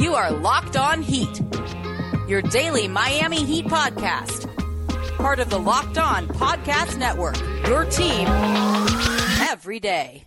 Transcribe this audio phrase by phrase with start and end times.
[0.00, 1.42] You are Locked On Heat,
[2.26, 4.48] your daily Miami Heat podcast
[5.18, 7.38] part of the Locked On Podcast Network.
[7.66, 8.26] Your team
[9.50, 10.24] every day.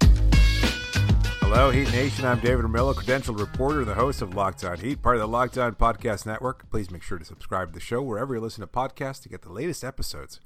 [1.39, 2.25] Hello, Heat Nation.
[2.25, 5.27] I'm David Ramillo, credentialed reporter and the host of Locked On Heat, part of the
[5.27, 6.69] Locked On Podcast Network.
[6.69, 9.41] Please make sure to subscribe to the show wherever you listen to podcasts to get
[9.41, 10.39] the latest episodes.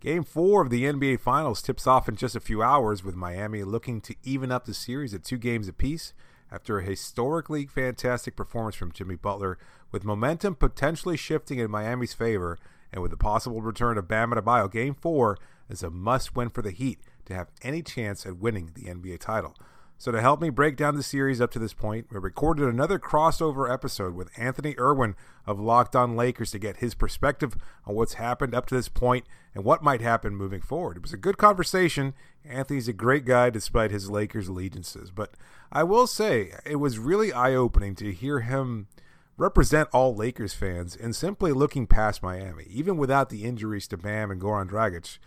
[0.00, 3.62] Game four of the NBA Finals tips off in just a few hours with Miami
[3.62, 6.14] looking to even up the series at two games apiece
[6.52, 9.58] after a historically fantastic performance from Jimmy Butler,
[9.92, 12.58] with momentum potentially shifting in Miami's favor
[12.92, 16.70] and with the possible return of Bam Adebayo, Game 4 is a must-win for the
[16.70, 19.54] Heat to have any chance at winning the NBA title.
[20.00, 22.98] So to help me break down the series up to this point, we recorded another
[22.98, 25.14] crossover episode with Anthony Irwin
[25.46, 29.26] of Locked On Lakers to get his perspective on what's happened up to this point
[29.54, 30.96] and what might happen moving forward.
[30.96, 32.14] It was a good conversation.
[32.46, 35.34] Anthony's a great guy despite his Lakers allegiances, but
[35.70, 38.88] I will say it was really eye-opening to hear him–
[39.36, 44.30] represent all Lakers fans and simply looking past Miami, even without the injuries to Bam
[44.30, 45.18] and Goran Dragic,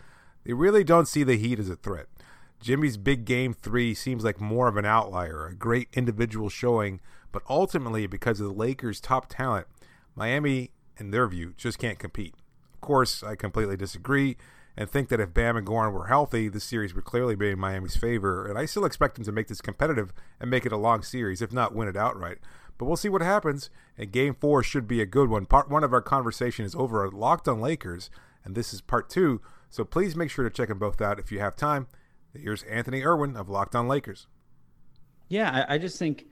[0.43, 2.07] they really don't see the Heat as a threat.
[2.63, 7.01] Jimmy's big game three seems like more of an outlier, a great individual showing,
[7.33, 9.67] but ultimately, because of the Lakers' top talent,
[10.15, 12.33] Miami, in their view, just can't compete.
[12.73, 14.37] Of course, I completely disagree
[14.77, 17.59] and think that if Bam and Goran were healthy, the series would clearly be in
[17.59, 20.77] Miami's favor, and I still expect them to make this competitive and make it a
[20.77, 22.37] long series, if not win it outright.
[22.77, 23.69] But we'll see what happens.
[23.97, 25.47] And game four should be a good one.
[25.47, 28.09] Part one of our conversation is over at Locked on Lakers,
[28.45, 29.41] and this is part two.
[29.69, 31.87] So please make sure to check them both out if you have time.
[32.33, 34.27] Here's Anthony Irwin of Locked on Lakers.
[35.29, 36.25] Yeah, I, I just think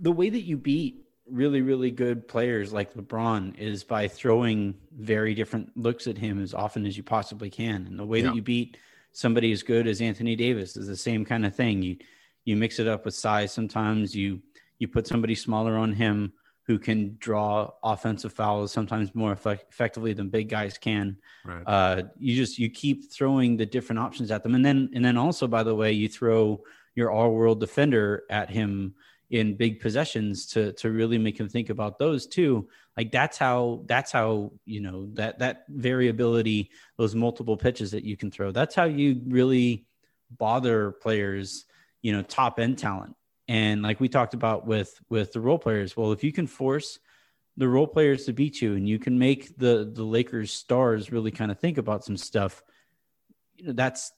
[0.00, 5.34] the way that you beat really, really good players like LeBron is by throwing very
[5.34, 7.86] different looks at him as often as you possibly can.
[7.86, 8.26] And the way yeah.
[8.26, 8.76] that you beat
[9.12, 11.82] somebody as good as Anthony Davis is the same kind of thing.
[11.82, 11.96] You
[12.44, 14.14] you mix it up with size sometimes.
[14.14, 14.40] You
[14.78, 16.32] you put somebody smaller on him
[16.66, 21.16] who can draw offensive fouls sometimes more effect- effectively than big guys can.
[21.44, 21.62] Right.
[21.66, 25.16] Uh, you just you keep throwing the different options at them, and then and then
[25.16, 26.62] also by the way, you throw
[26.94, 28.94] your all-world defender at him
[29.30, 32.68] in big possessions to to really make him think about those too.
[32.96, 38.16] Like that's how that's how you know that that variability, those multiple pitches that you
[38.16, 38.52] can throw.
[38.52, 39.86] That's how you really
[40.30, 41.66] bother players,
[42.00, 43.16] you know, top end talent
[43.48, 46.98] and like we talked about with with the role players, well, if you can force
[47.56, 51.30] the role players to beat you and you can make the the Lakers stars really
[51.30, 52.62] kind of think about some stuff,
[53.56, 54.12] you know, that's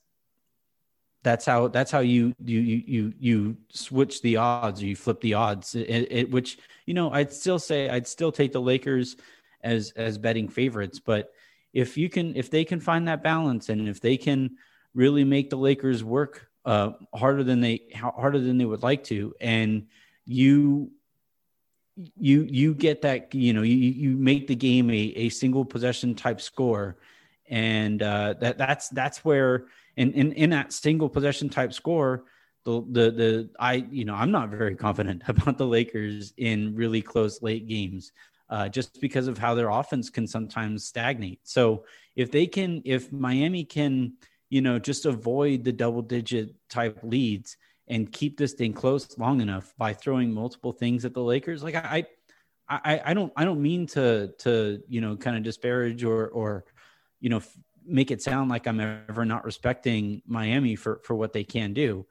[1.22, 5.34] that's how that's how you you you you switch the odds or you flip the
[5.34, 5.74] odds.
[5.74, 9.16] It, it, which you know i'd still say i'd still take the lakers
[9.60, 11.00] as as betting favorites.
[11.00, 11.32] But
[11.72, 14.56] if you can if they can find that balance and if they can
[14.94, 19.32] really make the lakers work uh, harder than they harder than they would like to,
[19.40, 19.86] and
[20.26, 20.90] you
[22.18, 26.14] you you get that you know you you make the game a, a single possession
[26.14, 26.98] type score,
[27.48, 29.66] and uh, that that's that's where
[29.96, 32.24] in, in in that single possession type score.
[32.64, 37.00] The, the the I you know I'm not very confident about the Lakers in really
[37.00, 38.12] close late games.
[38.48, 41.40] Uh, just because of how their offense can sometimes stagnate.
[41.42, 41.84] So
[42.14, 44.12] if they can, if Miami can
[44.48, 47.56] you know, just avoid the double digit type leads
[47.88, 51.62] and keep this thing close long enough by throwing multiple things at the Lakers.
[51.62, 52.06] Like I,
[52.68, 56.64] I, I don't, I don't mean to, to, you know, kind of disparage or, or,
[57.20, 61.32] you know, f- make it sound like I'm ever not respecting Miami for, for what
[61.32, 62.06] they can do.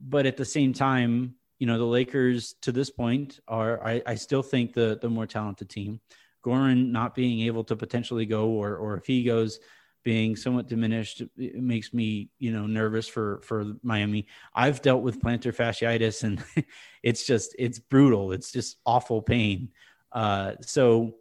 [0.00, 4.14] But at the same time, you know, the Lakers to this point are, I, I
[4.14, 6.00] still think the, the more talented team.
[6.44, 9.58] Goran not being able to potentially go, or, or if he goes,
[10.04, 14.26] being somewhat diminished it makes me you know nervous for for miami.
[14.54, 16.42] I've dealt with plantar fasciitis and
[17.02, 18.32] it's just it's brutal.
[18.32, 19.70] It's just awful pain.
[20.12, 21.14] Uh so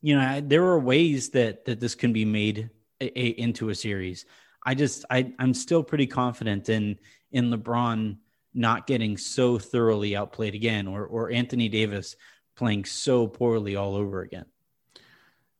[0.00, 2.70] you know there are ways that that this can be made
[3.00, 4.26] a, a, into a series.
[4.64, 6.98] I just i i'm still pretty confident in
[7.32, 8.18] in lebron
[8.54, 12.16] not getting so thoroughly outplayed again or or anthony davis
[12.54, 14.44] playing so poorly all over again.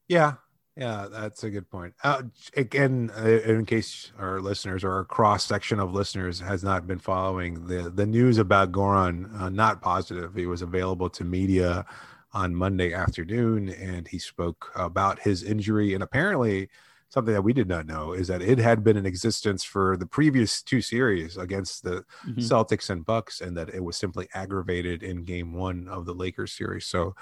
[0.06, 0.34] Yeah
[0.76, 1.94] yeah, that's a good point.
[2.02, 2.22] Uh,
[2.56, 6.98] again, uh, in case our listeners or our cross section of listeners has not been
[6.98, 10.34] following the the news about Goran, uh, not positive.
[10.34, 11.84] He was available to media
[12.32, 15.92] on Monday afternoon, and he spoke about his injury.
[15.92, 16.70] And apparently,
[17.10, 20.06] something that we did not know is that it had been in existence for the
[20.06, 22.40] previous two series against the mm-hmm.
[22.40, 26.52] Celtics and Bucks, and that it was simply aggravated in Game One of the Lakers
[26.52, 26.86] series.
[26.86, 27.14] So,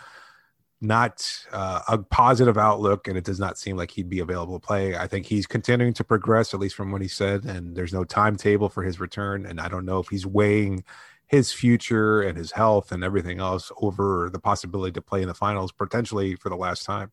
[0.81, 4.67] not uh, a positive outlook, and it does not seem like he'd be available to
[4.67, 4.97] play.
[4.97, 8.05] I think he's continuing to progress, at least from what he said, and there's no
[8.05, 9.45] timetable for his return.
[9.45, 10.85] And I don't know if he's weighing
[11.27, 15.35] his future and his health and everything else over the possibility to play in the
[15.35, 17.13] finals potentially for the last time.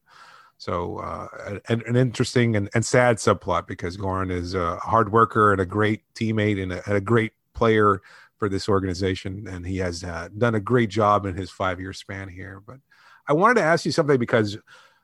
[0.58, 5.52] So uh, an, an interesting and, and sad subplot because Goran is a hard worker
[5.52, 8.02] and a great teammate and a, a great player
[8.38, 11.94] for this organization, and he has uh, done a great job in his five year
[11.94, 12.62] span here.
[12.66, 12.78] But
[13.28, 14.58] I wanted to ask you something because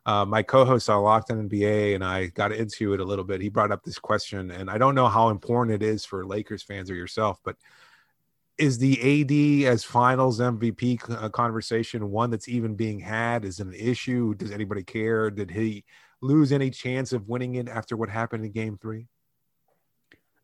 [0.05, 3.41] uh, my co-host on Locked On NBA and I got into it a little bit.
[3.41, 6.63] He brought up this question, and I don't know how important it is for Lakers
[6.63, 7.55] fans or yourself, but
[8.57, 13.45] is the AD as Finals MVP uh, conversation one that's even being had?
[13.45, 14.35] Is it an issue?
[14.35, 15.31] Does anybody care?
[15.31, 15.85] Did he
[16.21, 19.07] lose any chance of winning it after what happened in Game Three?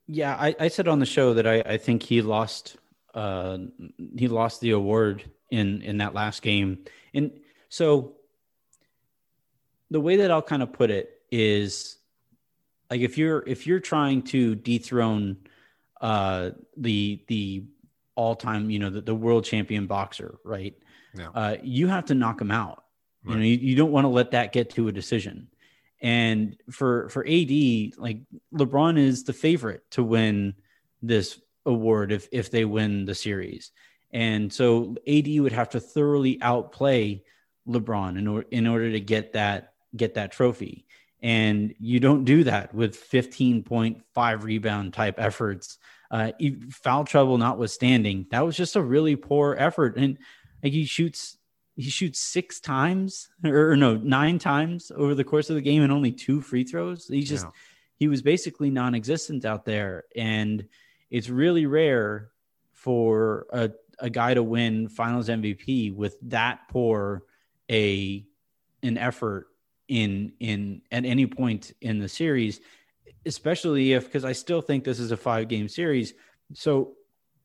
[0.07, 2.77] Yeah, I, I said on the show that I, I think he lost
[3.13, 3.59] uh,
[4.17, 6.79] he lost the award in in that last game,
[7.13, 7.31] and
[7.69, 8.15] so
[9.89, 11.97] the way that I'll kind of put it is
[12.89, 15.37] like if you're if you're trying to dethrone
[16.01, 17.63] uh, the the
[18.15, 20.75] all time, you know, the, the world champion boxer, right?
[21.15, 21.29] Yeah.
[21.33, 22.83] Uh, you have to knock him out.
[23.23, 23.33] Right.
[23.33, 25.47] You know, you, you don't want to let that get to a decision.
[26.01, 28.19] And for for AD, like
[28.53, 30.55] LeBron is the favorite to win
[31.01, 33.71] this award if if they win the series.
[34.11, 37.23] And so AD would have to thoroughly outplay
[37.69, 40.85] LeBron in order in order to get that get that trophy.
[41.21, 45.77] And you don't do that with 15.5 rebound type efforts
[46.11, 46.31] uh,
[46.71, 49.95] foul trouble notwithstanding, that was just a really poor effort.
[49.97, 50.17] And
[50.63, 51.37] like he shoots,
[51.75, 55.83] he shoots six times or, or no, nine times over the course of the game
[55.83, 57.07] and only two free throws.
[57.07, 57.51] He just, yeah.
[57.95, 60.05] he was basically non existent out there.
[60.15, 60.65] And
[61.11, 62.31] it's really rare
[62.73, 67.23] for a, a guy to win finals MVP with that poor
[67.69, 68.25] a
[68.83, 69.47] an effort
[69.87, 72.61] in in at any point in the series
[73.25, 76.13] especially if because I still think this is a five game series.
[76.53, 76.93] So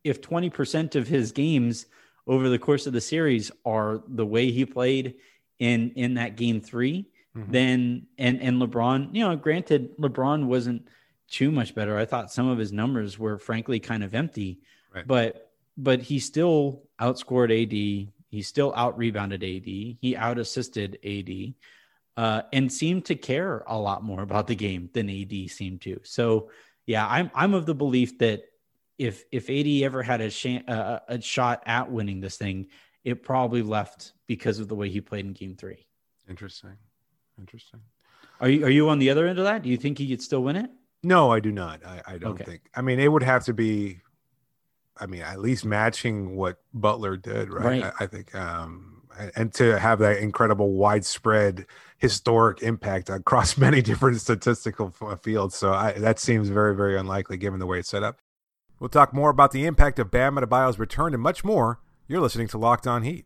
[0.02, 1.86] if 20% of his games
[2.26, 5.16] over the course of the series are the way he played
[5.58, 7.06] in in that game 3
[7.36, 7.52] mm-hmm.
[7.52, 10.88] then and and LeBron, you know, granted LeBron wasn't
[11.28, 11.96] too much better.
[11.96, 14.60] I thought some of his numbers were frankly kind of empty,
[14.94, 15.06] right.
[15.06, 18.12] but but he still outscored AD.
[18.34, 19.64] He still out rebounded AD.
[19.64, 21.54] He out assisted AD
[22.16, 26.00] uh, and seemed to care a lot more about the game than AD seemed to.
[26.02, 26.50] So,
[26.86, 28.44] yeah, I'm I'm of the belief that
[28.98, 32.68] if if AD ever had a, sh- uh, a shot at winning this thing,
[33.02, 35.86] it probably left because of the way he played in Game Three.
[36.28, 36.76] Interesting,
[37.38, 37.80] interesting.
[38.40, 39.62] Are you are you on the other end of that?
[39.62, 40.70] Do you think he could still win it?
[41.02, 41.84] No, I do not.
[41.84, 42.44] I, I don't okay.
[42.44, 42.62] think.
[42.74, 44.00] I mean, it would have to be.
[44.96, 47.82] I mean, at least matching what Butler did, right?
[47.82, 47.92] right.
[47.98, 48.34] I, I think.
[48.34, 49.02] Um,
[49.36, 51.66] and to have that incredible widespread
[51.98, 54.90] historic impact across many different statistical
[55.22, 55.54] fields.
[55.54, 58.18] So I, that seems very, very unlikely given the way it's set up.
[58.80, 61.80] We'll talk more about the impact of Bam Adebayo's return and much more.
[62.08, 63.24] You're listening to Locked On Heat.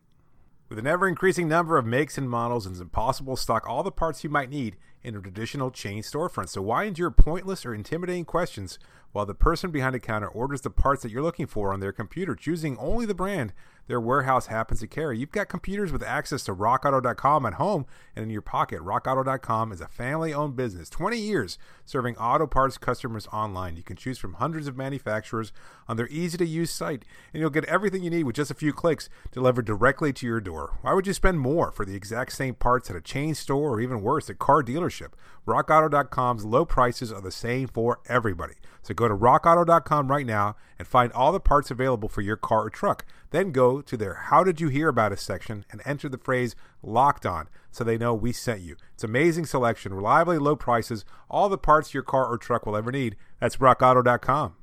[0.68, 3.90] With an ever increasing number of makes and models, it's impossible to stock all the
[3.90, 6.50] parts you might need in a traditional chain storefront.
[6.50, 8.78] So why endure pointless or intimidating questions
[9.12, 11.92] while the person behind the counter orders the parts that you're looking for on their
[11.92, 13.52] computer, choosing only the brand
[13.88, 15.18] their warehouse happens to carry.
[15.18, 18.80] You've got computers with access to rockauto.com at home and in your pocket.
[18.80, 23.76] Rockauto.com is a family owned business, 20 years serving auto parts customers online.
[23.76, 25.52] You can choose from hundreds of manufacturers
[25.88, 28.54] on their easy to use site, and you'll get everything you need with just a
[28.54, 30.78] few clicks delivered directly to your door.
[30.82, 33.80] Why would you spend more for the exact same parts at a chain store or
[33.80, 35.12] even worse, a car dealership?
[35.46, 38.54] RockAuto.com's low prices are the same for everybody.
[38.82, 42.64] So go to rockauto.com right now and find all the parts available for your car
[42.64, 43.06] or truck.
[43.30, 46.56] Then go to their How Did You Hear About Us section and enter the phrase
[46.82, 48.76] locked on so they know we sent you.
[48.94, 52.90] It's amazing selection, reliably low prices, all the parts your car or truck will ever
[52.90, 53.16] need.
[53.40, 54.54] That's rockauto.com.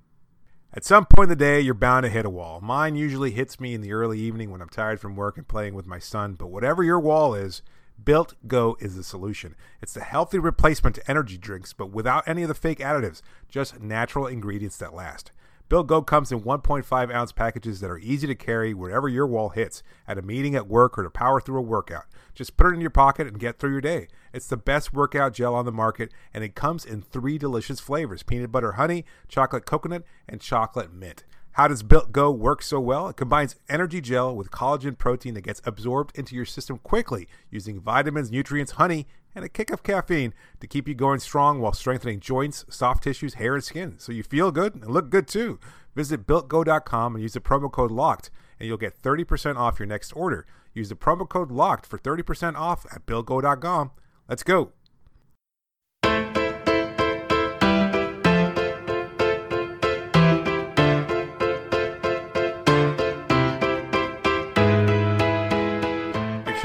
[0.73, 2.59] At some point in the day, you're bound to hit a wall.
[2.59, 5.73] Mine usually hits me in the early evening when I'm tired from work and playing
[5.73, 7.61] with my son, but whatever your wall is,
[8.03, 9.55] Built Go is the solution.
[9.81, 13.79] It's the healthy replacement to energy drinks, but without any of the fake additives, just
[13.79, 15.31] natural ingredients that last.
[15.67, 19.49] Built Go comes in 1.5 ounce packages that are easy to carry wherever your wall
[19.49, 22.05] hits, at a meeting, at work, or to power through a workout.
[22.35, 24.07] Just put it in your pocket and get through your day.
[24.31, 28.21] It's the best workout gel on the market, and it comes in three delicious flavors
[28.21, 31.23] peanut butter honey, chocolate coconut, and chocolate mint.
[31.53, 33.07] How does Built Go work so well?
[33.07, 37.79] It combines energy gel with collagen protein that gets absorbed into your system quickly using
[37.79, 42.19] vitamins, nutrients, honey, and a kick of caffeine to keep you going strong while strengthening
[42.19, 43.95] joints, soft tissues, hair, and skin.
[43.99, 45.59] So you feel good and look good too.
[45.95, 50.11] Visit builtgo.com and use the promo code LOCKED, and you'll get 30% off your next
[50.13, 50.45] order.
[50.73, 53.91] Use the promo code LOCKED for 30% off at builtgo.com.
[54.27, 54.71] Let's go.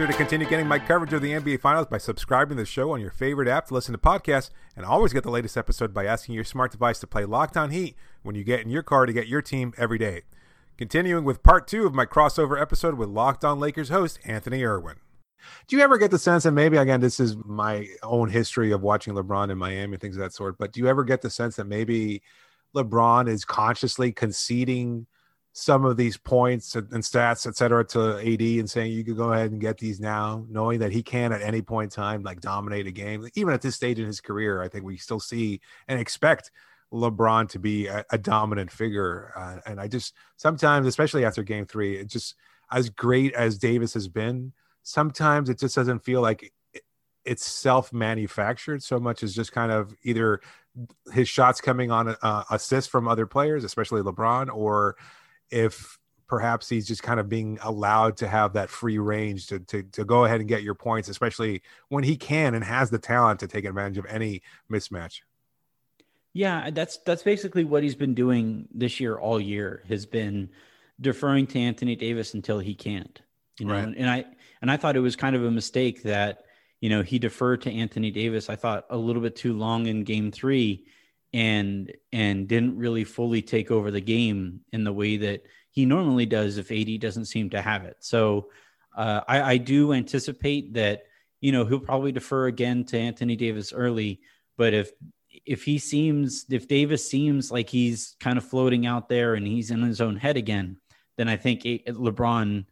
[0.01, 2.93] Sure to continue getting my coverage of the NBA Finals by subscribing to the show
[2.93, 6.07] on your favorite app to listen to podcasts, and always get the latest episode by
[6.07, 9.05] asking your smart device to play Locked On Heat when you get in your car
[9.05, 10.23] to get your team every day.
[10.79, 14.97] Continuing with part two of my crossover episode with Locked On Lakers host Anthony Irwin.
[15.69, 18.81] Do you ever get the sense, and maybe again, this is my own history of
[18.81, 21.29] watching LeBron in Miami and things of that sort, but do you ever get the
[21.29, 22.23] sense that maybe
[22.75, 25.07] LeBron is consciously conceding
[25.53, 29.33] some of these points and stats, et cetera, to AD and saying you could go
[29.33, 32.41] ahead and get these now, knowing that he can at any point in time like
[32.41, 33.29] dominate a game.
[33.35, 36.53] Even at this stage in his career, I think we still see and expect
[36.93, 39.33] LeBron to be a, a dominant figure.
[39.37, 42.37] Uh, and I just sometimes, especially after Game Three, it just
[42.71, 44.53] as great as Davis has been,
[44.85, 46.83] sometimes it just doesn't feel like it,
[47.25, 50.41] it's self-manufactured so much as just kind of either
[51.13, 54.97] his shots coming on uh, assists from other players, especially LeBron, or
[55.51, 55.99] if
[56.31, 60.05] perhaps he's just kind of being allowed to have that free range to, to, to
[60.05, 63.49] go ahead and get your points, especially when he can and has the talent to
[63.49, 64.41] take advantage of any
[64.71, 65.23] mismatch.
[66.33, 69.83] Yeah, that's that's basically what he's been doing this year all year.
[69.89, 70.51] Has been
[71.01, 73.21] deferring to Anthony Davis until he can't.
[73.59, 73.95] You know, right.
[73.97, 74.25] and I
[74.63, 76.45] and I thought it was kind of a mistake that
[76.81, 78.49] you know he deferred to Anthony Davis.
[78.49, 80.87] I thought a little bit too long in Game Three,
[81.33, 86.27] and and didn't really fully take over the game in the way that he normally
[86.27, 87.97] does if AD doesn't seem to have it.
[88.01, 88.51] So
[88.97, 91.05] uh, I, I do anticipate that
[91.41, 94.21] you know he'll probably defer again to Anthony Davis early,
[94.57, 94.91] but if
[95.47, 99.71] if he seems if Davis seems like he's kind of floating out there and he's
[99.71, 100.79] in his own head again,
[101.17, 102.67] then I think LeBron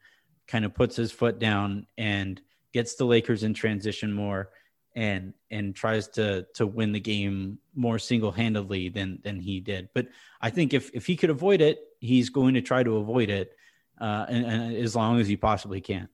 [0.48, 2.40] kind of puts his foot down and
[2.72, 4.50] gets the Lakers in transition more
[4.98, 9.88] and and tries to to win the game more single-handedly than than he did.
[9.94, 10.08] But
[10.40, 13.56] I think if if he could avoid it, he's going to try to avoid it
[14.00, 16.08] uh, and, and as long as he possibly can.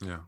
[0.00, 0.20] Yeah.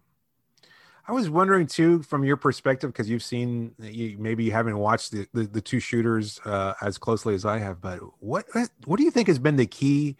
[1.06, 5.10] I was wondering too, from your perspective, because you've seen, you, maybe you haven't watched
[5.10, 8.46] the, the, the two shooters uh, as closely as I have, but what
[8.84, 10.16] what do you think has been the key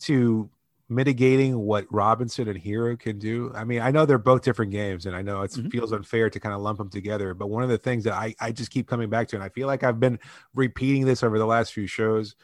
[0.00, 0.48] to
[0.88, 3.52] mitigating what Robinson and Herro can do?
[3.54, 5.68] I mean, I know they're both different games, and I know it mm-hmm.
[5.68, 7.34] feels unfair to kind of lump them together.
[7.34, 9.50] But one of the things that I, I just keep coming back to, and I
[9.50, 10.18] feel like I've been
[10.54, 12.36] repeating this over the last few shows,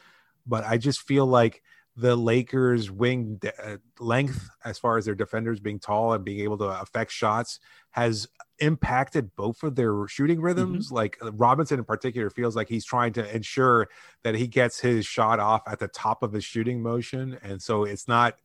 [0.45, 1.63] but I just feel like
[1.97, 6.41] the Lakers' wing de- uh, length, as far as their defenders being tall and being
[6.41, 7.59] able to affect shots,
[7.91, 8.27] has
[8.59, 10.87] impacted both of their shooting rhythms.
[10.87, 10.95] Mm-hmm.
[10.95, 13.87] Like uh, Robinson in particular feels like he's trying to ensure
[14.23, 17.37] that he gets his shot off at the top of his shooting motion.
[17.43, 18.35] And so it's not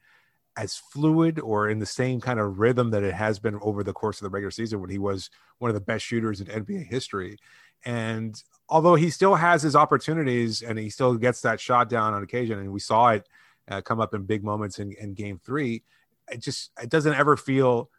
[0.56, 3.92] as fluid or in the same kind of rhythm that it has been over the
[3.92, 6.86] course of the regular season when he was one of the best shooters in NBA
[6.86, 7.38] history.
[7.84, 12.22] And although he still has his opportunities and he still gets that shot down on
[12.22, 13.28] occasion, and we saw it
[13.68, 15.82] uh, come up in big moments in, in game three,
[16.30, 17.90] it just it doesn't ever feel.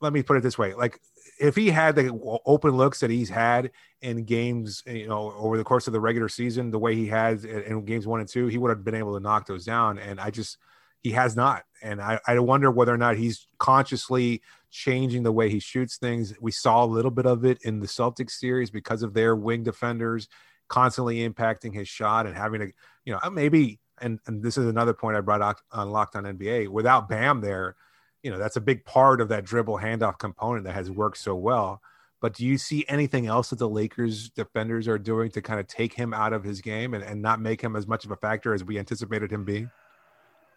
[0.00, 1.00] Let me put it this way: like
[1.42, 5.64] if he had the open looks that he's had in games, you know, over the
[5.64, 8.58] course of the regular season, the way he has in games one and two, he
[8.58, 9.98] would have been able to knock those down.
[9.98, 10.56] And I just
[11.00, 11.64] he has not.
[11.82, 16.32] And I, I wonder whether or not he's consciously changing the way he shoots things.
[16.40, 19.64] We saw a little bit of it in the Celtics series because of their wing
[19.64, 20.28] defenders
[20.68, 22.72] constantly impacting his shot and having to,
[23.04, 26.14] you know, uh, maybe, and, and this is another point I brought up on Locked
[26.14, 26.68] on NBA.
[26.68, 27.74] Without Bam there,
[28.22, 31.34] you know, that's a big part of that dribble handoff component that has worked so
[31.34, 31.80] well.
[32.20, 35.66] But do you see anything else that the Lakers defenders are doing to kind of
[35.66, 38.16] take him out of his game and, and not make him as much of a
[38.16, 39.70] factor as we anticipated him being?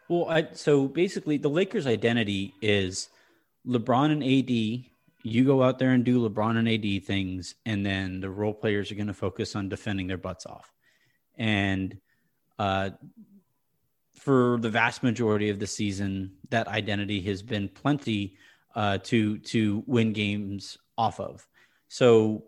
[0.07, 3.09] Well, I, so basically, the Lakers' identity is
[3.67, 4.91] LeBron and AD.
[5.23, 8.91] You go out there and do LeBron and AD things, and then the role players
[8.91, 10.71] are going to focus on defending their butts off.
[11.35, 11.97] And
[12.59, 12.91] uh,
[14.25, 18.35] for the vast majority of the season, that identity has been plenty
[18.73, 21.47] uh, to to win games off of.
[21.89, 22.45] So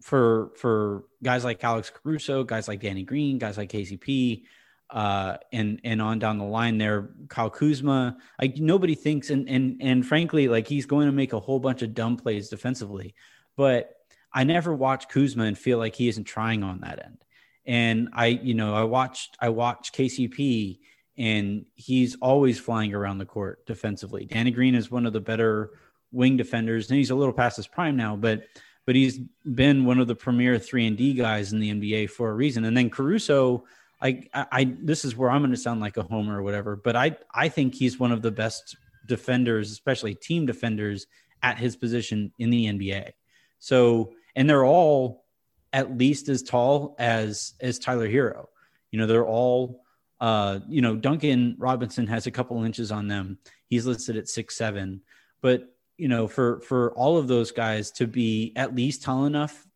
[0.00, 4.44] for for guys like Alex Caruso, guys like Danny Green, guys like KCP,
[4.88, 8.16] uh, and and on down the line there, Kyle Kuzma.
[8.40, 11.82] Like nobody thinks, and and and frankly, like he's going to make a whole bunch
[11.82, 13.14] of dumb plays defensively,
[13.54, 13.90] but
[14.32, 17.18] I never watch Kuzma and feel like he isn't trying on that end.
[17.66, 20.78] And I, you know, I watched I watched KCP,
[21.18, 24.24] and he's always flying around the court defensively.
[24.24, 25.72] Danny Green is one of the better
[26.12, 28.44] wing defenders, and he's a little past his prime now, but
[28.86, 29.18] but he's
[29.54, 32.64] been one of the premier three and D guys in the NBA for a reason.
[32.64, 33.64] And then Caruso,
[34.00, 36.76] I, I, I this is where I'm going to sound like a homer or whatever,
[36.76, 41.06] but I I think he's one of the best defenders, especially team defenders
[41.42, 43.10] at his position in the NBA.
[43.58, 45.24] So, and they're all
[45.72, 48.46] at least as tall as as Tyler Herro.
[48.92, 49.82] You know, they're all
[50.20, 53.38] uh, you know, Duncan Robinson has a couple inches on them.
[53.66, 55.02] He's listed at six seven,
[55.40, 59.66] but you know, for for all of those guys to be at least tall enough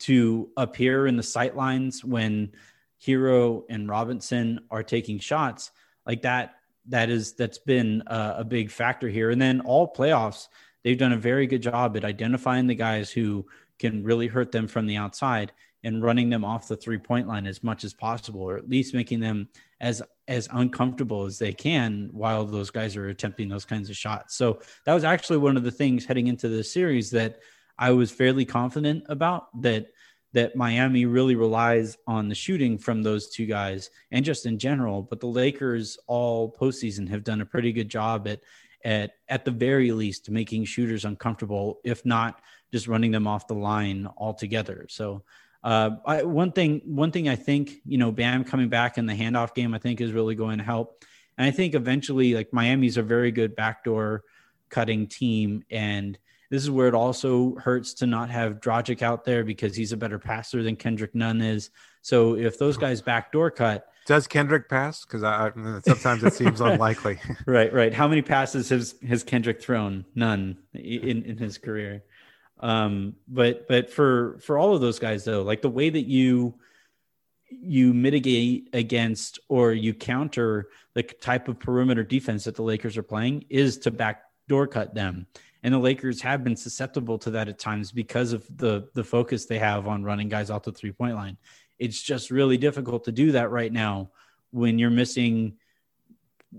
[0.00, 2.52] to appear in the sight lines when
[3.04, 5.70] Herro and Robinson are taking shots
[6.06, 6.56] like that,
[6.88, 9.30] that is that's been a, a big factor here.
[9.30, 10.48] And then all playoffs,
[10.82, 13.46] they've done a very good job at identifying the guys who
[13.78, 15.52] can really hurt them from the outside
[15.84, 18.94] and running them off the three point line as much as possible, or at least
[18.94, 19.48] making them
[19.80, 24.36] as as uncomfortable as they can while those guys are attempting those kinds of shots.
[24.36, 27.40] So that was actually one of the things heading into the series that
[27.78, 29.88] I was fairly confident about that
[30.32, 35.02] that Miami really relies on the shooting from those two guys and just in general.
[35.02, 38.40] But the Lakers all postseason have done a pretty good job at
[38.84, 42.40] at at the very least making shooters uncomfortable, if not
[42.72, 44.86] just running them off the line altogether.
[44.88, 45.22] So
[45.64, 49.14] uh, I, one thing, one thing I think, you know, Bam coming back in the
[49.14, 51.04] handoff game, I think is really going to help.
[51.38, 54.24] And I think eventually, like Miami's a very good backdoor
[54.68, 56.18] cutting team, and
[56.50, 59.96] this is where it also hurts to not have Dragic out there because he's a
[59.96, 61.70] better passer than Kendrick Nunn is.
[62.02, 65.04] So if those guys backdoor cut, does Kendrick pass?
[65.04, 65.52] Because I,
[65.84, 67.20] sometimes it seems unlikely.
[67.46, 67.94] right, right.
[67.94, 70.04] How many passes has has Kendrick thrown?
[70.14, 72.02] None in in his career.
[72.62, 76.54] Um, but but for for all of those guys though, like the way that you
[77.50, 83.02] you mitigate against or you counter the type of perimeter defense that the Lakers are
[83.02, 85.26] playing is to backdoor cut them.
[85.62, 89.46] And the Lakers have been susceptible to that at times because of the the focus
[89.46, 91.36] they have on running guys off the three point line.
[91.80, 94.10] It's just really difficult to do that right now
[94.52, 95.54] when you're missing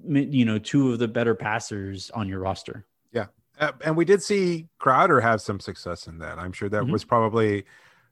[0.06, 2.86] you know two of the better passers on your roster.
[3.64, 6.38] Uh, and we did see Crowder have some success in that.
[6.38, 6.92] I'm sure that mm-hmm.
[6.92, 7.64] was probably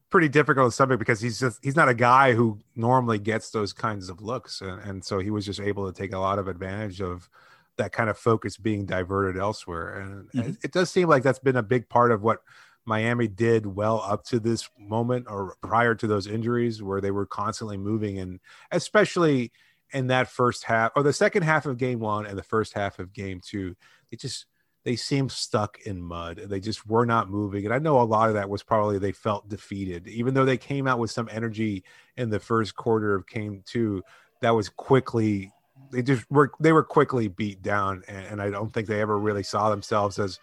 [0.09, 4.09] pretty difficult subject because he's just he's not a guy who normally gets those kinds
[4.09, 7.01] of looks, and, and so he was just able to take a lot of advantage
[7.01, 7.29] of
[7.77, 9.99] that kind of focus being diverted elsewhere.
[9.99, 10.51] And mm-hmm.
[10.63, 12.39] it does seem like that's been a big part of what
[12.85, 17.25] Miami did well up to this moment or prior to those injuries, where they were
[17.25, 18.39] constantly moving, and
[18.71, 19.51] especially
[19.93, 22.99] in that first half or the second half of game one and the first half
[22.99, 23.75] of game two,
[24.09, 24.45] they just
[24.83, 26.37] they seemed stuck in mud.
[26.45, 27.65] They just were not moving.
[27.65, 30.57] And I know a lot of that was probably they felt defeated, even though they
[30.57, 31.83] came out with some energy
[32.17, 34.01] in the first quarter of game two.
[34.41, 35.51] That was quickly
[35.91, 39.19] they just were they were quickly beat down, and, and I don't think they ever
[39.19, 40.39] really saw themselves as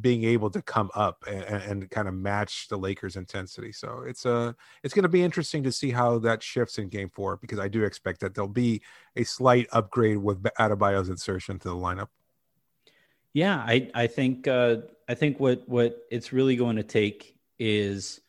[0.00, 3.72] being able to come up and, and, kind of match the Lakers' intensity.
[3.72, 4.52] So it's a uh,
[4.84, 7.68] it's going to be interesting to see how that shifts in Game Four because I
[7.68, 8.82] do expect that there'll be
[9.16, 12.08] a slight upgrade with Adebayo's insertion to the lineup.
[13.38, 18.20] Yeah, I I think uh, I think what what it's really going to take is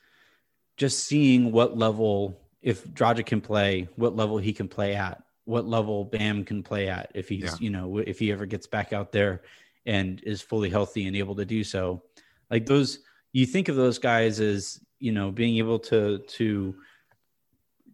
[0.77, 5.65] just seeing what level if Dragic can play, what level he can play at, what
[5.65, 7.55] level Bam can play at if he's yeah.
[7.59, 9.41] you know if he ever gets back out there
[9.87, 12.03] and is fully healthy and able to do so.
[12.51, 12.99] Like those,
[13.33, 16.75] you think of those guys as you know being able to to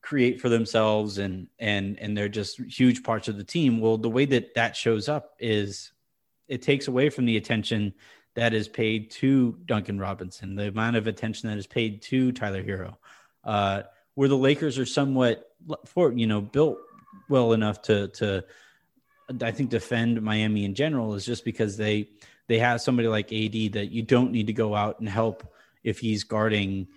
[0.02, 3.80] create for themselves and and and they're just huge parts of the team.
[3.80, 5.94] Well, the way that that shows up is
[6.48, 7.94] it takes away from the attention
[8.36, 12.64] that is paid to Duncan Robinson, the amount of attention that is paid to Tyler
[12.64, 12.98] Herro,
[13.44, 13.84] uh,
[14.16, 15.50] where the Lakers are somewhat
[15.86, 16.78] for you know built
[17.30, 18.44] well enough to to
[19.42, 22.10] I think defend Miami in general is just because they
[22.48, 25.52] they have somebody like AD that you don't need to go out and help
[25.84, 26.88] if he's guarding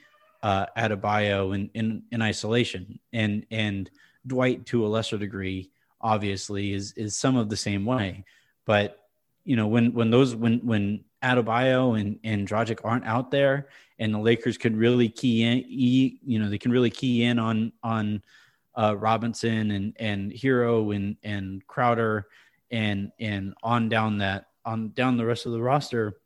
[0.43, 2.99] uh, Adebayo in, in in isolation.
[3.13, 3.91] And and
[4.27, 8.25] Dwight to a lesser degree obviously is is some of the same way,
[8.67, 9.08] but
[9.49, 14.13] you know, when when those when when Adebayo and and Dragic aren't out there, and
[14.13, 18.23] the Lakers could really key in, you know, they can really key in on on
[18.75, 22.27] uh, Robinson and and Herro and and Crowder
[22.71, 26.19] and and on down that on down the rest of the roster.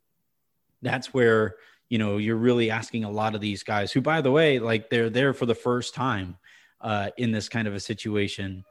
[0.81, 1.55] That's where
[1.87, 4.89] you know you're really asking a lot of these guys, who by the way, like
[4.89, 6.35] they're there for the first time
[6.81, 8.65] uh, in this kind of a situation.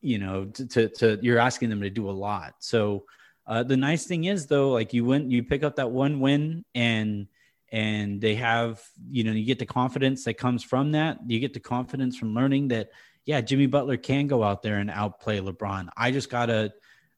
[0.00, 2.56] You know, to, to, to you're asking them to do a lot.
[2.58, 3.04] So
[3.46, 6.64] uh, the nice thing is though, like you win, you pick up that one win,
[6.74, 7.26] and
[7.70, 11.18] and they have, you know, you get the confidence that comes from that.
[11.26, 12.90] You get the confidence from learning that
[13.24, 15.88] yeah, Jimmy Butler can go out there and outplay LeBron.
[15.96, 16.72] I just got to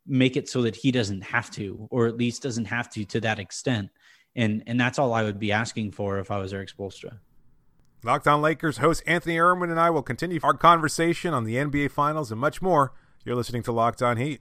[0.06, 3.20] make it so that he doesn't have to, or at least doesn't have to to
[3.20, 3.90] that extent.
[4.36, 7.18] And and that's all I would be asking for if I was Erik Spoelstra.
[8.02, 11.90] Locked On Lakers host Anthony Irwin and I will continue our conversation on the NBA
[11.90, 12.92] Finals and much more.
[13.24, 14.40] You're listening to Locked On Heat.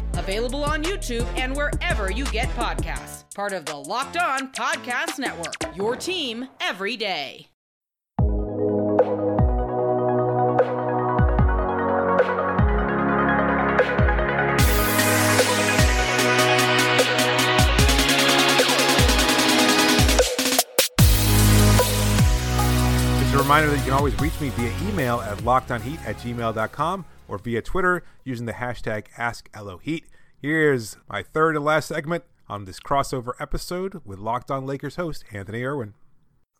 [0.17, 3.23] available on YouTube and wherever you get podcasts.
[3.35, 7.47] Part of the Locked On Podcast Network, your team every day.
[23.19, 27.05] Just a reminder that you can always reach me via email at lockedonheat at gmail.com
[27.31, 30.03] or via Twitter using the hashtag AskLOHeat.
[30.41, 35.23] Here's my third and last segment on this crossover episode with Locked On Lakers host
[35.31, 35.93] Anthony Irwin.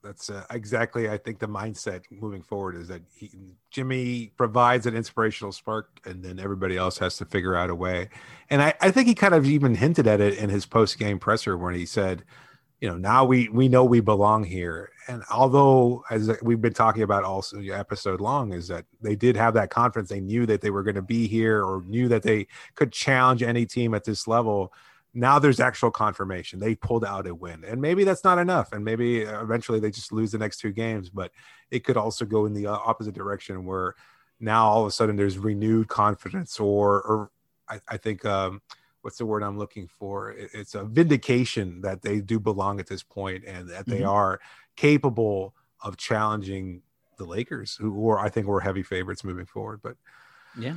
[0.01, 3.29] That's uh, exactly, I think, the mindset moving forward is that he,
[3.69, 8.09] Jimmy provides an inspirational spark, and then everybody else has to figure out a way.
[8.49, 11.19] And I, I think he kind of even hinted at it in his post game
[11.19, 12.23] presser when he said,
[12.81, 14.91] you know, now we we know we belong here.
[15.07, 19.53] And although, as we've been talking about also episode long, is that they did have
[19.53, 20.09] that confidence.
[20.09, 23.43] They knew that they were going to be here, or knew that they could challenge
[23.43, 24.73] any team at this level.
[25.13, 26.59] Now there's actual confirmation.
[26.59, 27.65] They pulled out a win.
[27.65, 28.71] And maybe that's not enough.
[28.71, 31.09] And maybe eventually they just lose the next two games.
[31.09, 31.31] But
[31.69, 33.95] it could also go in the uh, opposite direction where
[34.39, 37.31] now all of a sudden there's renewed confidence or or
[37.69, 38.61] i, I think um,
[39.01, 43.03] what's the word i'm looking for it's a vindication that they do belong at this
[43.03, 44.09] point and that they mm-hmm.
[44.09, 44.39] are
[44.75, 46.81] capable of challenging
[47.17, 49.95] the lakers who are i think were heavy favorites moving forward but
[50.57, 50.75] yeah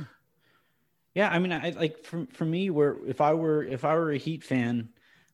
[1.15, 4.11] yeah, I mean, I like for for me, where if I were if I were
[4.11, 4.89] a Heat fan,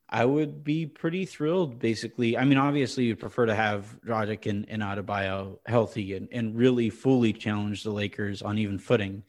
[0.08, 1.80] I would be pretty thrilled.
[1.80, 6.56] Basically, I mean, obviously, you'd prefer to have Dragic and, and Adebayo healthy and, and
[6.56, 9.24] really fully challenge the Lakers on even footing.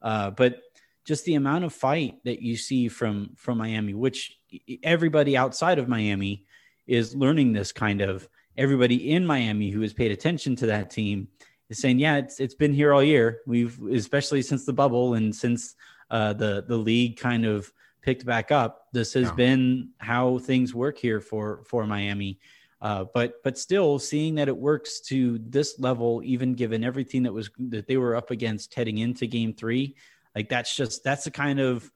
[0.00, 0.62] Uh, but
[1.08, 4.38] just the amount of fight that you see from from Miami, which
[4.82, 6.44] everybody outside of Miami
[6.86, 8.28] is learning this kind of.
[8.58, 11.28] Everybody in Miami who has paid attention to that team
[11.70, 13.40] is saying, "Yeah, it's it's been here all year.
[13.46, 15.76] We've especially since the bubble and since
[16.10, 18.88] uh, the the league kind of picked back up.
[18.92, 19.34] This has yeah.
[19.34, 22.38] been how things work here for for Miami.
[22.82, 27.32] Uh, but but still, seeing that it works to this level, even given everything that
[27.32, 29.96] was that they were up against heading into Game Three,
[30.38, 31.90] like that's just that's the kind of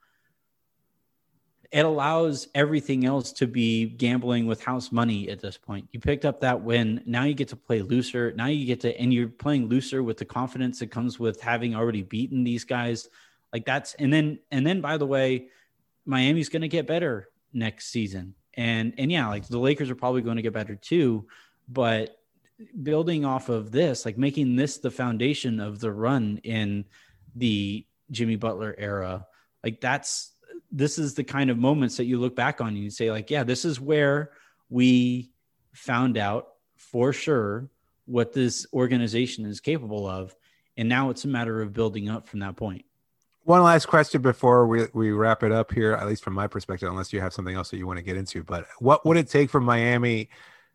[1.70, 5.88] it allows everything else to be gambling with house money at this point.
[5.92, 7.02] You picked up that win.
[7.06, 8.32] Now you get to play looser.
[8.32, 11.76] Now you get to, and you're playing looser with the confidence that comes with having
[11.76, 13.08] already beaten these guys.
[13.52, 15.46] Like that's and then and then by the way,
[16.04, 18.34] Miami's going to get better next season.
[18.54, 21.28] And and yeah, like the Lakers are probably going to get better too,
[21.68, 22.16] but
[22.82, 26.86] building off of this, like making this the foundation of the run in
[27.36, 29.26] the Jimmy Butler era,
[29.64, 30.32] like that's
[30.70, 33.30] this is the kind of moments that you look back on and you say like,
[33.30, 34.30] yeah, this is where
[34.70, 35.32] we
[35.72, 37.68] found out for sure
[38.04, 40.34] what this organization is capable of
[40.76, 42.84] and now it's a matter of building up from that point.
[43.44, 46.88] one last question before we, we wrap it up here, at least from my perspective,
[46.88, 48.42] unless you have something else that you want to get into.
[48.42, 50.30] But what would it take for Miami?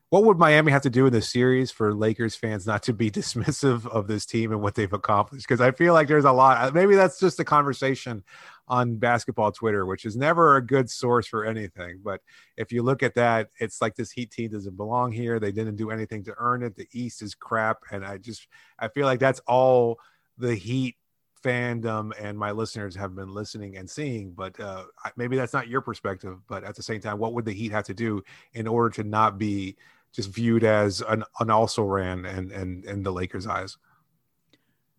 [0.10, 3.12] What would Miami have to do in this series for Lakers fans not to be
[3.12, 5.46] dismissive of this team and what they've accomplished?
[5.46, 6.74] Because I feel like there's a lot.
[6.74, 8.24] Maybe that's just a conversation
[8.70, 12.00] on basketball Twitter, which is never a good source for anything.
[12.04, 12.22] But
[12.56, 15.40] if you look at that, it's like this Heat team doesn't belong here.
[15.40, 16.76] They didn't do anything to earn it.
[16.76, 18.48] The East is crap, and I just
[18.80, 20.00] I feel like that's all
[20.38, 20.96] the Heat
[21.44, 24.84] fandom and my listeners have been listening and seeing but uh,
[25.16, 27.84] maybe that's not your perspective but at the same time what would the heat have
[27.84, 29.76] to do in order to not be
[30.14, 33.78] just viewed as an, an also ran and and in the lakers eyes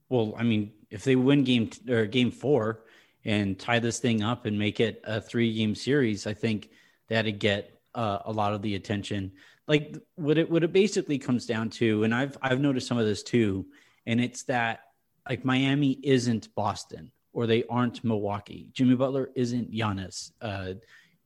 [0.09, 2.85] well i mean if they win game t- or game four
[3.25, 6.71] and tie this thing up and make it a three game series i think
[7.09, 9.33] that'd get uh, a lot of the attention
[9.67, 13.07] like what it what it basically comes down to and i've i've noticed some of
[13.07, 13.67] this too
[14.07, 14.81] and it's that
[15.29, 18.69] like Miami isn't Boston or they aren't Milwaukee.
[18.73, 20.33] Jimmy Butler isn't Giannis.
[20.41, 20.75] Uh,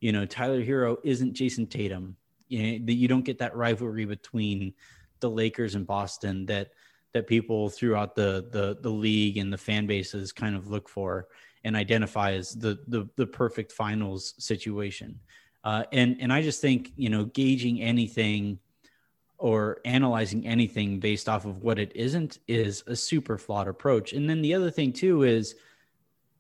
[0.01, 2.17] you know, Tyler Herro isn't Jayson Tatum.
[2.53, 4.75] You know, that you don't get that rivalry between
[5.21, 6.73] the Lakers and Boston that
[7.13, 11.29] that people throughout the the the league and the fan bases kind of look for
[11.65, 15.19] and identify as the the the perfect finals situation.
[15.65, 18.59] Uh, and and I just think you know gauging anything
[19.39, 24.13] or analyzing anything based off of what it isn't is a super flawed approach.
[24.13, 25.57] And then the other thing too is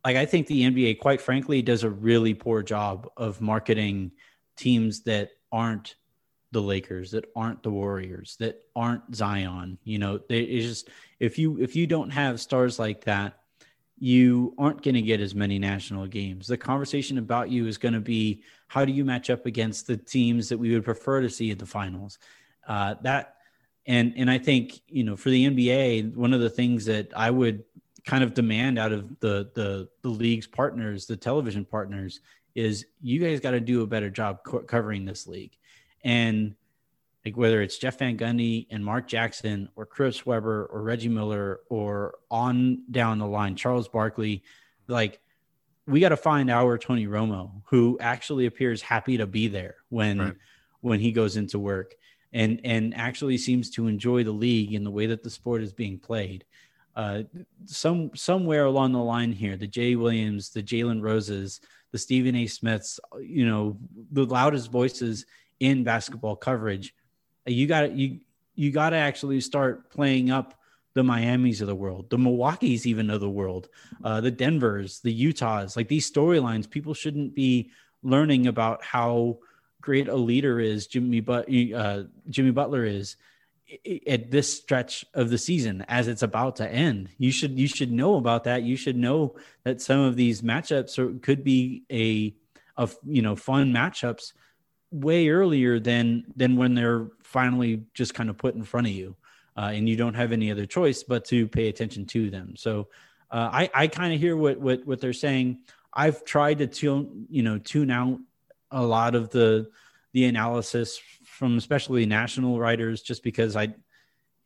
[0.05, 4.12] like I think the NBA, quite frankly, does a really poor job of marketing
[4.57, 5.96] teams that aren't
[6.53, 9.79] the Lakers, that aren't the Warriors, that aren't Zion.
[9.85, 13.38] You know, they, it's just if you if you don't have stars like that,
[13.99, 16.47] you aren't going to get as many national games.
[16.47, 19.97] The conversation about you is going to be how do you match up against the
[19.97, 22.19] teams that we would prefer to see in the finals.
[22.67, 23.37] Uh, that
[23.87, 27.31] and and I think you know for the NBA, one of the things that I
[27.31, 27.65] would
[28.05, 32.21] kind of demand out of the the the league's partners, the television partners,
[32.55, 35.57] is you guys got to do a better job co- covering this league,
[36.05, 36.55] and
[37.25, 41.61] like whether it's Jeff Van Gundy and Mark Jackson or Chris Webber or Reggie Miller
[41.69, 44.43] or on down the line Charles Barkley,
[44.88, 45.21] like
[45.87, 50.19] we got to find our Tony Romo who actually appears happy to be there when
[50.19, 50.35] right.
[50.81, 51.95] when he goes into work
[52.33, 55.73] and and actually seems to enjoy the league and the way that the sport is
[55.73, 56.45] being played
[56.95, 57.23] uh,
[57.65, 61.61] some somewhere along the line here, the Jay Williams, the Jalen Roses,
[61.91, 62.47] the Stephen A.
[62.47, 63.79] Smiths, you know,
[64.11, 65.25] the loudest voices
[65.62, 66.92] in basketball coverage.
[67.46, 68.18] You got you
[68.55, 70.59] you got to actually start playing up
[70.94, 73.68] the Miamis of the world, the Milwaukee's even of the world,
[74.05, 75.77] uh, the Denvers, the Utahs.
[75.77, 77.70] Like these storylines, people shouldn't be
[78.03, 79.38] learning about how
[79.81, 83.16] great a leader is Jimmy but uh, Jimmy Butler is
[84.07, 87.09] at this stretch of the season as it's about to end.
[87.18, 88.64] You should you should know about that.
[88.64, 92.35] You should know that some of these matchups are, could be a
[92.77, 94.33] of you know fun matchups
[94.92, 99.16] way earlier than than when they're finally just kind of put in front of you,
[99.57, 102.55] uh, and you don't have any other choice but to pay attention to them.
[102.57, 102.88] So
[103.31, 105.61] uh, I I kind of hear what what what they're saying.
[105.92, 108.18] I've tried to tune you know tune out
[108.70, 109.70] a lot of the
[110.12, 113.74] the analysis from especially national writers just because I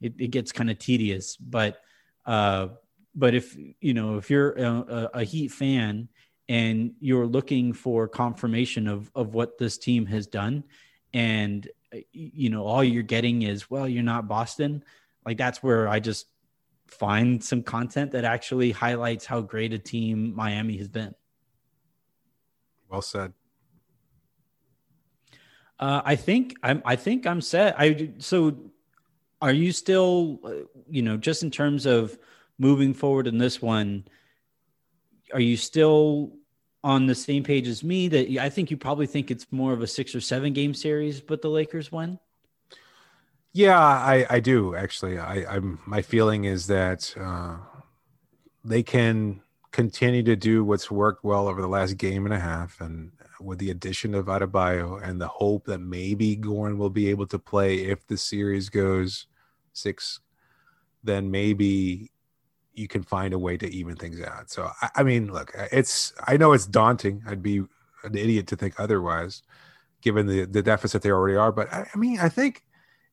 [0.01, 1.37] it, it gets kind of tedious.
[1.37, 1.81] But
[2.25, 2.69] uh,
[3.15, 6.09] but if you know if you're a, a Heat fan
[6.49, 10.65] and you're looking for confirmation of of what this team has done,
[11.13, 11.69] and
[12.13, 14.85] you know all you're getting is well you're not Boston,
[15.25, 16.27] like that's where I just
[16.87, 21.15] find some content that actually highlights how great a team Miami has been.
[22.89, 23.33] Well said.
[25.79, 26.83] Uh, I think I'm.
[26.85, 27.75] I think I'm set.
[27.79, 28.57] I so.
[29.43, 30.51] Are you still, uh,
[30.89, 32.17] you know, just in terms of
[32.59, 34.07] moving forward in this one?
[35.37, 36.33] Are you still
[36.83, 38.09] on the same page as me?
[38.09, 41.21] That I think you probably think it's more of a six or seven game series,
[41.21, 42.19] but the Lakers win.
[43.53, 45.19] Yeah, I, I do actually.
[45.19, 47.59] I, I'm my feeling is that uh,
[48.65, 52.81] they can continue to do what's worked well over the last game and a half,
[52.81, 57.27] and with the addition of Adebayo and the hope that maybe Goran will be able
[57.27, 59.27] to play if the series goes
[59.75, 60.19] six,
[61.05, 62.11] then maybe
[62.77, 64.51] you can find a way to even things out.
[64.51, 67.23] So I, I mean, look, uh, it's I know it's daunting.
[67.27, 67.59] I'd be
[68.05, 69.43] an idiot to think otherwise,
[70.03, 71.53] given the the deficit they already are.
[71.53, 72.63] But I, I mean, I think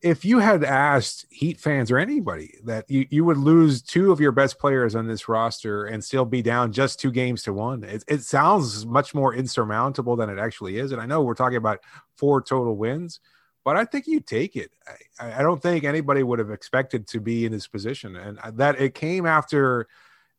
[0.04, 4.20] if you had asked Heat fans or anybody that you, you would lose two of
[4.20, 7.86] your best players on this roster and still be down just two games to one,
[7.86, 10.92] it, it sounds much more insurmountable than it actually is.
[10.92, 11.80] And I know we're talking about
[12.18, 13.22] four total wins,
[13.64, 14.72] but I think you take it.
[15.20, 18.16] I, I don't think anybody would have expected to be in this position.
[18.16, 19.88] And that it came after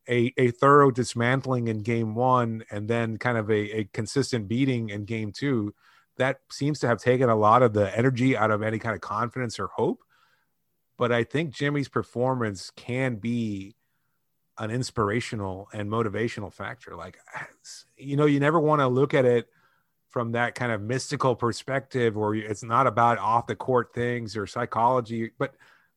[0.09, 4.91] a, a thorough dismantling in game one and then kind of a, a consistent beating
[4.91, 5.75] in game two
[6.17, 9.01] that seems to have taken a lot of the energy out of any kind of
[9.01, 10.03] confidence or hope.
[10.97, 13.75] But I think Jimmy's performance can be
[14.59, 16.95] an inspirational and motivational factor.
[16.95, 17.19] Like,
[17.97, 19.49] you know, you never want to look at it
[20.15, 24.47] from that kind of mystical perspective where it's not about off the court things or
[24.47, 25.33] psychology.
[25.41, 25.57] But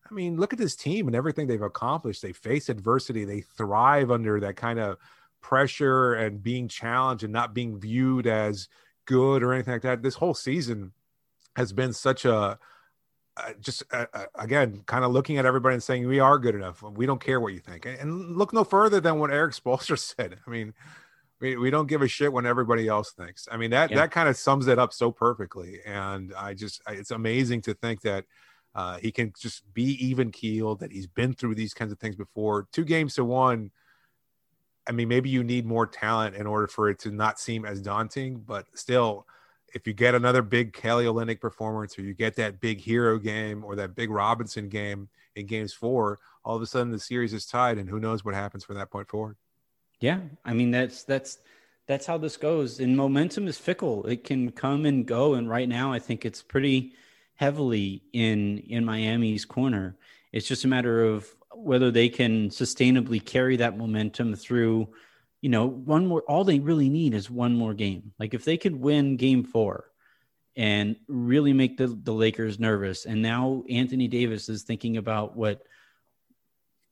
[0.10, 2.24] I mean, look at this team and everything they've accomplished.
[2.24, 4.98] They face adversity, they thrive under that kind of
[5.40, 8.70] pressure and being challenged and not being viewed as
[9.06, 10.02] good or anything like that.
[10.02, 10.94] This whole season
[11.56, 12.58] has been such a
[13.38, 16.82] uh, just uh, again kind of looking at everybody and saying we are good enough.
[16.82, 17.86] We don't care what you think.
[17.86, 20.40] And look no further than what Erik Spoelstra said.
[20.48, 20.74] I mean,
[21.40, 23.48] we, we don't give a shit when everybody else thinks.
[23.52, 23.98] I mean that yeah.
[23.98, 25.80] that kind of sums it up so perfectly.
[25.86, 28.26] And I just it's amazing to think that.
[28.76, 30.82] Uh, he can just be even keeled.
[30.82, 32.68] That he's been through these kinds of things before.
[32.72, 33.72] Two games to one
[34.88, 37.82] I mean, maybe you need more talent in order for it to not seem as
[37.82, 39.28] daunting, but still,
[39.74, 43.66] if you get another big Kelly Olynyk performance or you get that big Herro game
[43.66, 47.46] or that big Robinson game in games four, all of a sudden the series is
[47.46, 49.36] tied and who knows what happens from that point forward.
[50.00, 50.20] Yeah.
[50.46, 51.40] I mean, that's, that's,
[51.88, 52.80] that's how this goes.
[52.80, 55.34] And momentum is fickle; it can come and go.
[55.34, 56.94] And right now, I think it's pretty
[57.36, 59.96] heavily in in Miami's corner.
[60.32, 64.90] It's just a matter of whether they can sustainably carry that momentum through.
[65.42, 66.24] You know, one more.
[66.24, 68.12] All they really need is one more game.
[68.20, 69.86] Like if they could win Game Four,
[70.58, 73.06] and really make the, the Lakers nervous.
[73.06, 75.62] And now Anthony Davis is thinking about what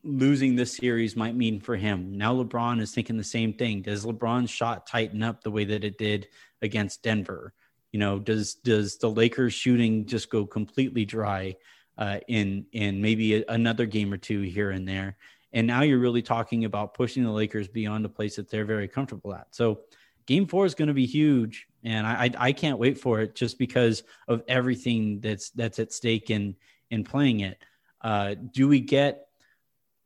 [0.06, 2.18] losing this series might mean for him.
[2.18, 3.82] Now LeBron is thinking the same thing.
[3.82, 6.28] Does LeBron's shot tighten up the way that it did
[6.62, 7.54] against Denver?
[7.92, 11.56] You know, does does the Lakers shooting just go completely dry
[11.98, 15.18] uh, in in maybe a, another game or two here and there?
[15.54, 18.88] And now you're really talking about pushing the Lakers beyond a place that they're very
[18.88, 19.48] comfortable at.
[19.52, 19.82] So
[20.26, 23.36] game four is going to be huge and I, I, I can't wait for it
[23.36, 26.56] just because of everything that's that's at stake in
[26.92, 27.60] in playing it.
[28.02, 29.25] Uh, do we get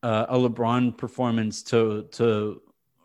[0.04, 2.62] uh, a LeBron performance to to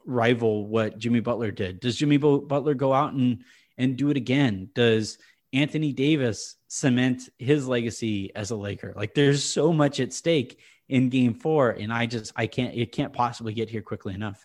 [0.06, 1.80] rival what Jimmy Butler did?
[1.80, 3.44] Does Jimmy Butler go out and
[3.78, 4.70] and do it again?
[4.74, 5.18] Does
[5.52, 8.92] Anthony Davis cement his legacy as a Laker?
[8.96, 12.92] Like there's so much at stake in game 4 and I just I can't it
[12.92, 14.44] can't possibly get here quickly enough.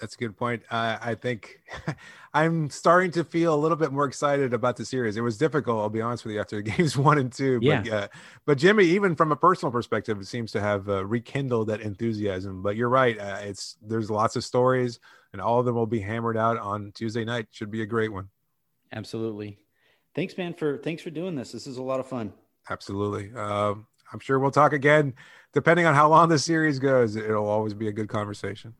[0.00, 0.62] That's a good point.
[0.70, 1.60] Uh, I think
[2.34, 5.16] I'm starting to feel a little bit more excited about the series.
[5.16, 7.58] It was difficult, I'll be honest with you, after games one and two.
[7.60, 7.94] But, yeah.
[7.94, 8.08] Uh,
[8.46, 12.62] but Jimmy, even from a personal perspective, it seems to have uh, rekindled that enthusiasm.
[12.62, 13.18] But you're right.
[13.18, 15.00] Uh, it's there's lots of stories,
[15.32, 17.48] and all of them will be hammered out on Tuesday night.
[17.50, 18.28] Should be a great one.
[18.92, 19.58] Absolutely.
[20.14, 20.54] Thanks, man.
[20.54, 21.50] For thanks for doing this.
[21.52, 22.32] This is a lot of fun.
[22.70, 23.32] Absolutely.
[23.34, 25.14] Um, I'm sure we'll talk again.
[25.52, 28.74] Depending on how long the series goes, it'll always be a good conversation.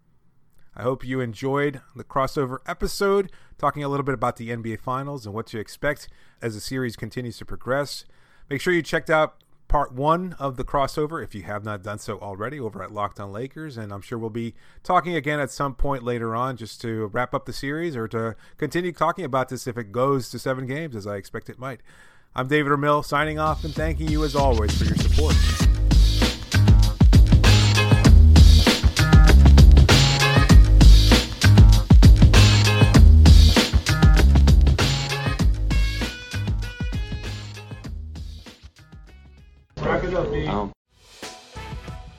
[0.78, 5.26] I hope you enjoyed the crossover episode, talking a little bit about the NBA Finals
[5.26, 6.08] and what to expect
[6.40, 8.04] as the series continues to progress.
[8.48, 11.98] Make sure you checked out part one of the crossover if you have not done
[11.98, 13.76] so already over at Locked On Lakers.
[13.76, 17.34] And I'm sure we'll be talking again at some point later on just to wrap
[17.34, 20.94] up the series or to continue talking about this if it goes to seven games,
[20.94, 21.80] as I expect it might.
[22.36, 25.34] I'm David Ramil signing off and thanking you as always for your support.